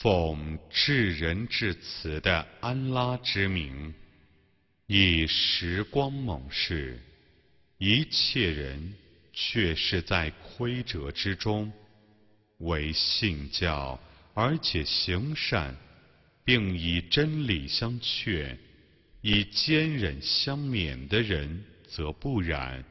[0.00, 3.92] 奉至仁至慈的安拉之名，
[4.86, 7.00] 以时光猛士，
[7.78, 8.94] 一切人
[9.32, 11.72] 却是在亏折之中。
[12.58, 13.98] 为信教
[14.34, 15.74] 而且行善，
[16.44, 18.56] 并以真理相劝，
[19.20, 22.84] 以坚忍相勉的人则不然。